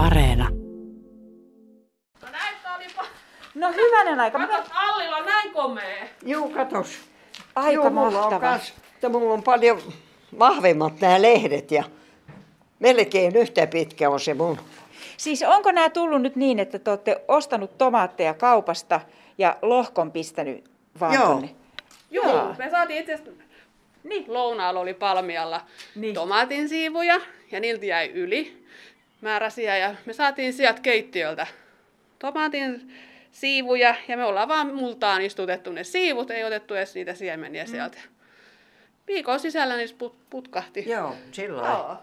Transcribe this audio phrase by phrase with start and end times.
[0.00, 0.48] Areena.
[2.22, 3.04] No näyttää olipa.
[3.54, 4.38] No hyvänen aika.
[4.46, 6.06] Katos, Allilla on näin komea.
[6.26, 6.98] Juu, katos.
[7.56, 8.40] Aika Juu, mulla on mahtava.
[8.40, 9.80] kans, että mulla on paljon
[10.38, 11.84] vahvemmat nämä lehdet ja
[12.78, 14.58] melkein yhtä pitkä on se mun.
[15.16, 19.00] Siis onko nämä tullut nyt niin, että te olette ostanut tomaatteja kaupasta
[19.38, 20.70] ja lohkon pistänyt
[21.00, 21.26] vaan Joo.
[21.26, 21.50] tonne?
[22.10, 22.54] Joo, Joo.
[22.58, 23.32] me saatiin itse asiassa
[24.04, 24.24] Niin.
[24.28, 25.60] lounaalla oli palmialla
[25.94, 26.14] Niin.
[26.14, 27.20] tomaatin siivuja
[27.50, 28.60] ja niiltä jäi yli
[29.20, 31.46] määräisiä ja me saatiin sieltä keittiöltä
[32.18, 32.92] tomaatin
[33.32, 37.98] siivuja ja me ollaan vaan multaan istutettu ne siivut, ei otettu edes niitä siemeniä sieltä.
[39.06, 40.84] Viikon sisällä niissä put- putkahti.
[40.88, 41.96] Joo, sillä Joo.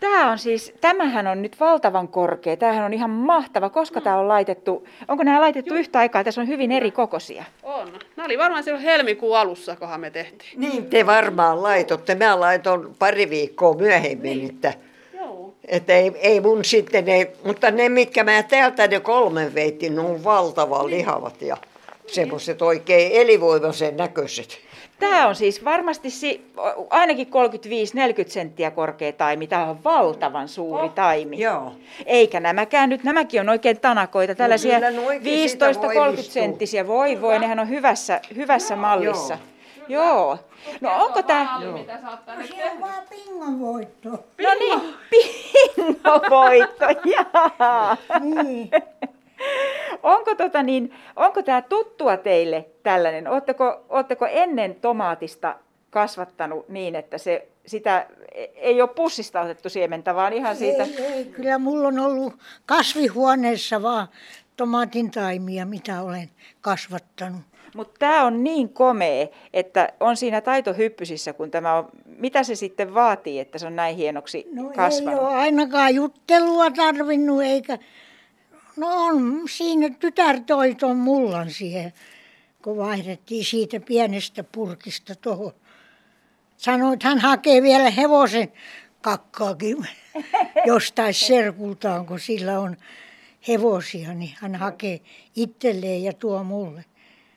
[0.00, 2.56] Tämä on siis, tämähän on nyt valtavan korkea.
[2.56, 3.70] Tämähän on ihan mahtava.
[3.70, 6.24] Koska tämä on laitettu, onko nämä laitettu yhtä aikaa?
[6.24, 7.44] Tässä on hyvin eri kokoisia.
[7.62, 7.92] On.
[8.16, 10.60] Nämä oli varmaan silloin helmikuun alussa, kohan me tehtiin.
[10.60, 12.14] Niin te varmaan laitotte.
[12.14, 14.87] Mä laitoin pari viikkoa myöhemmin, että, Joo.
[15.68, 20.00] Että ei, ei mun sitten ne, mutta ne mitkä mä täältä ne kolmen veitin, ne
[20.00, 21.56] on valtavan lihavat ja
[22.06, 24.58] semmoiset oikein elinvoimaisen näköiset.
[25.00, 26.40] Tämä on siis varmasti si-
[26.90, 27.30] ainakin 35-40
[28.30, 29.46] senttiä korkea taimi.
[29.46, 31.38] Tämä on valtavan suuri Oh, taimi.
[31.40, 31.72] Joo.
[32.06, 36.32] Eikä nämäkään nyt, nämäkin on oikein tanakoita, tällaisia ne oikein siitä 15-30 voimistuu.
[36.32, 36.86] senttisiä.
[36.86, 39.34] Voi voi, nehän on hyvässä, hyvässä mallissa.
[39.34, 39.57] Joo.
[40.80, 41.58] No onko tämä...
[41.62, 41.78] Joo.
[41.78, 44.10] Mitä sä oot tänne Se on vaan pingon voitto.
[44.10, 47.96] No niin, pingovoitto, jaa.
[48.20, 48.70] Niin.
[50.02, 53.28] Onko, tota niin, onko tämä tuttua teille tällainen?
[53.28, 55.56] Oletteko, oletteko ennen tomaatista
[55.90, 58.06] kasvattanut niin, että se, sitä
[58.54, 60.82] ei ole pussista otettu siementä, vaan ihan siitä...
[60.82, 62.34] Ei, ei, kyllä mulla on ollut
[62.66, 64.08] kasvihuoneessa vaan
[64.56, 67.40] tomaatin taimia, mitä olen kasvattanut.
[67.74, 71.88] Mutta tämä on niin komea, että on siinä taitohyppysissä, kun tämä on...
[72.18, 75.20] Mitä se sitten vaatii, että se on näin hienoksi No kasvanut?
[75.20, 77.78] ei ole ainakaan juttelua tarvinnut, eikä...
[78.76, 81.92] No on, siinä tytär toi ton mullan siihen,
[82.62, 85.52] kun vaihdettiin siitä pienestä purkista tuohon.
[86.56, 88.52] Sanoi, että hän hakee vielä hevosen
[89.00, 89.76] kakkaakin
[90.66, 92.76] jostain serkultaan, kun sillä on
[93.48, 95.00] hevosia, niin hän hakee
[95.36, 96.84] itselleen ja tuo mulle.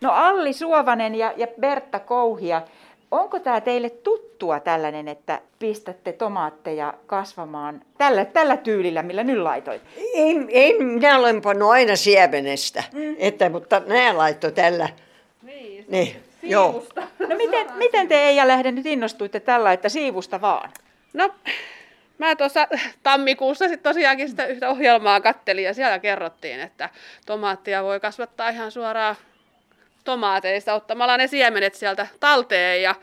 [0.00, 2.62] No Alli Suovanen ja, ja Bertta Kouhia,
[3.10, 9.82] onko tämä teille tuttua tällainen, että pistätte tomaatteja kasvamaan tällä, tällä tyylillä, millä nyt laitoit?
[9.96, 13.16] Ei, ei minä olen pannut aina siemenestä, mm.
[13.18, 14.88] että, mutta nämä laittoi tällä.
[15.42, 16.70] Niin, Niin, joo.
[16.70, 17.02] siivusta.
[17.18, 20.70] No miten, miten te Eija Lähde nyt innostuitte tällä, että siivusta vaan?
[21.12, 21.30] No,
[22.18, 22.68] mä tuossa
[23.02, 26.90] tammikuussa sitten tosiaankin sitä yhtä ohjelmaa kattelin ja siellä kerrottiin, että
[27.26, 29.16] tomaattia voi kasvattaa ihan suoraan
[30.12, 32.94] tomaateista ottamalla ne siemenet sieltä talteen ja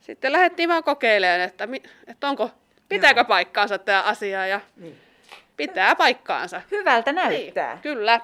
[0.00, 1.68] sitten lähdettiin vaan kokeilemaan, että,
[2.06, 2.50] että onko,
[2.88, 4.96] pitääkö paikkaansa tämä asia ja Niin.
[5.56, 6.62] pitää paikkaansa.
[6.70, 7.72] Hyvältä näyttää.
[7.72, 8.20] Niin, kyllä.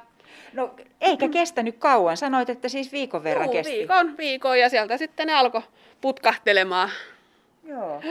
[0.52, 3.72] No eikä kestänyt kauan, sanoit, että siis viikon verran Juu, kesti.
[3.72, 5.62] viikon, viikon ja sieltä sitten ne alkoi
[6.00, 6.90] putkahtelemaan.
[7.64, 8.02] Joo.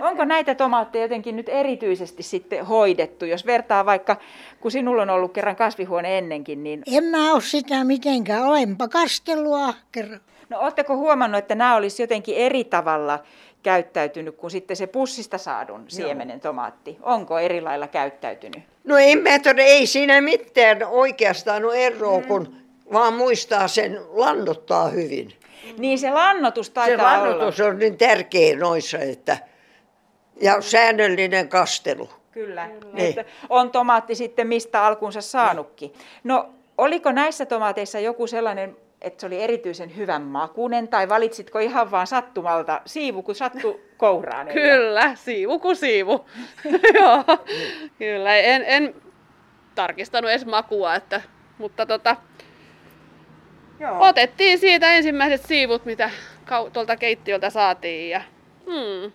[0.00, 4.16] Onko näitä tomaatteja jotenkin nyt erityisesti sitten hoidettu, jos vertaa vaikka,
[4.60, 9.54] kun sinulla on ollut kerran kasvihuone ennenkin, niin En mä ole sitä mitenkään, olenpa kastellut
[9.54, 10.18] ahkera.
[10.48, 13.18] no ootteko huomannut, että nämä olisi jotenkin eri tavalla
[13.62, 16.96] käyttäytynyt kuin sitten se pussista saadun siemenen tomaatti?
[17.02, 18.62] Onko eri lailla käyttäytynyt?
[18.84, 22.26] No en mä todella, ei siinä mitään oikeastaan ole eroa, mm.
[22.26, 22.56] kun
[22.92, 25.32] vaan muistaa sen lannottaa hyvin.
[25.78, 27.28] Niin se lannotus Se taitaa olla.
[27.30, 29.38] lannotus on niin tärkeä noissa, että
[30.40, 32.10] ja säännöllinen kastelu.
[32.32, 33.08] Kyllä, Niin.
[33.08, 35.92] että on tomaatti sitten mistä alkunsa saanutkin.
[36.24, 36.48] No
[36.78, 42.06] oliko näissä tomaateissa joku sellainen, että se oli erityisen hyvän makunen, tai valitsitko ihan vaan
[42.06, 44.46] sattumalta siivu, kun sattu kouraan?
[44.48, 46.26] Kyllä, siivu kuin siivu.
[47.00, 47.24] Joo,
[47.98, 48.36] kyllä.
[48.36, 48.94] En, en
[49.74, 51.22] tarkistanut edes makua, että,
[51.58, 52.16] mutta tota,
[53.80, 53.96] Joo.
[54.08, 56.10] otettiin siitä ensimmäiset siivut, mitä
[56.72, 58.10] tuolta keittiöltä saatiin.
[58.10, 58.22] Ja,
[58.66, 59.12] hmm.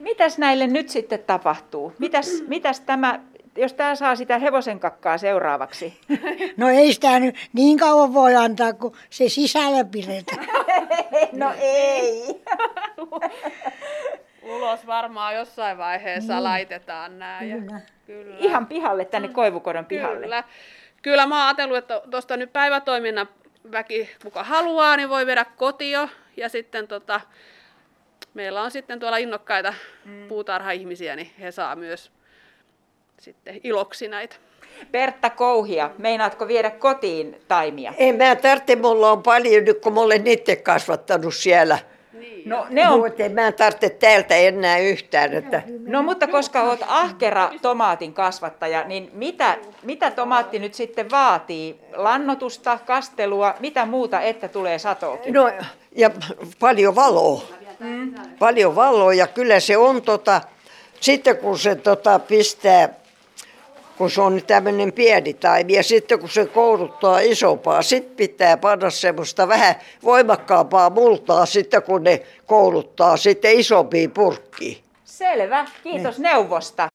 [0.00, 1.92] Mitäs näille nyt sitten tapahtuu?
[1.98, 3.20] Mitäs, mitäs tämä,
[3.56, 6.00] jos tämä saa sitä hevosen kakkaa seuraavaksi?
[6.56, 10.46] No ei sitä nyt niin kauan voi antaa, kun se sisällä pidetään.
[11.32, 12.42] No ei.
[14.56, 16.44] Ulos varmaan jossain vaiheessa niin.
[16.44, 17.42] laitetaan nämä.
[17.42, 17.80] Ja, Kyllä.
[18.06, 18.36] kyllä.
[18.38, 20.20] Ihan pihalle, tänne koivukodon pihalle.
[20.20, 20.44] Kyllä.
[21.02, 23.28] Kyllä mä oon ajatellut, että tuosta nyt päivätoiminnan
[23.72, 26.08] väki, kuka haluaa, niin voi viedä kotio.
[26.36, 27.20] Ja sitten tota,
[28.34, 29.74] meillä on sitten tuolla innokkaita
[30.04, 30.28] mm.
[30.28, 32.10] puutarha-ihmisiä, niin he saa myös
[33.18, 34.36] sitten iloksi näitä.
[34.90, 37.92] Bertta Kouhia, meinaatko viedä kotiin taimia?
[37.96, 41.78] En mä tarvitse, mulla on paljon nyt, kun mä olen itse kasvattanut siellä
[42.20, 42.48] Niin.
[42.48, 45.32] No, ne on, Mutta mä en tarvitse täältä enää yhtään.
[45.32, 51.80] Että no mutta koska olet ahkera tomaatin kasvattaja, niin mitä, mitä tomaatti nyt sitten vaatii?
[51.92, 55.34] Lannotusta, kastelua, mitä muuta, että tulee satoakin?
[55.34, 55.52] No,
[55.96, 56.10] ja
[56.60, 57.42] paljon valoa.
[58.40, 60.40] Paljon valoa ja kyllä se on tota,
[61.00, 62.88] sitten kun se tota pistää,
[63.98, 68.90] kun se on tämmöinen pieni taimi ja sitten kun se kouluttaa isompaa, sitten pitää panna
[68.90, 74.78] semmoista vähän voimakkaampaa multaa sitten kun ne kouluttaa sitten isompiin purkkiin.
[75.04, 76.89] Selvä, kiitos neuvosta.